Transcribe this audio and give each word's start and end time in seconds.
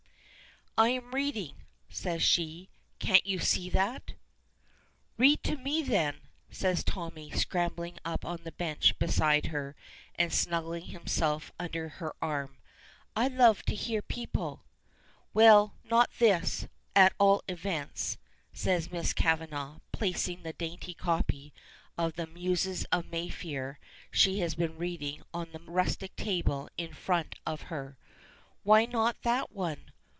"I 0.77 0.87
am 0.87 1.11
reading," 1.11 1.65
says 1.89 2.23
she. 2.23 2.69
"Can't 2.97 3.25
you 3.25 3.39
see 3.39 3.69
that?" 3.69 4.13
"Read 5.17 5.43
to 5.43 5.57
me, 5.57 5.83
then," 5.83 6.21
says 6.49 6.81
Tommy, 6.83 7.29
scrambling 7.29 7.97
up 8.05 8.23
on 8.25 8.39
the 8.43 8.53
bench 8.53 8.97
beside 8.97 9.47
her 9.47 9.75
and 10.15 10.31
snuggling 10.33 10.85
himself 10.85 11.51
under 11.59 11.89
her 11.89 12.15
arm. 12.21 12.57
"I 13.17 13.27
love 13.27 13.63
to 13.63 13.75
hear 13.75 14.01
people." 14.01 14.63
"Well, 15.33 15.75
not 15.83 16.09
this, 16.19 16.67
at 16.95 17.13
all 17.19 17.43
events," 17.49 18.17
says 18.53 18.89
Miss 18.89 19.11
Kavanagh, 19.11 19.81
placing 19.91 20.41
the 20.43 20.53
dainty 20.53 20.93
copy 20.93 21.53
of 21.97 22.13
"The 22.13 22.27
Muses 22.27 22.85
of 22.85 23.11
Mayfair," 23.11 23.77
she 24.09 24.39
has 24.39 24.55
been 24.55 24.77
reading 24.77 25.21
on 25.33 25.51
the 25.51 25.59
rustic 25.59 26.15
table 26.15 26.69
in 26.77 26.93
front 26.93 27.35
of 27.45 27.63
her. 27.63 27.97
"Why 28.63 28.85
not 28.85 29.21
that 29.23 29.51
one? 29.51 29.91